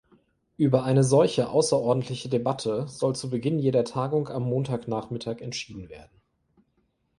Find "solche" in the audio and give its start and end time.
1.03-1.49